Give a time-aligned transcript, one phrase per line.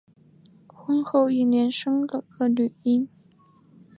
[0.65, 3.07] 婚后一年生了个女婴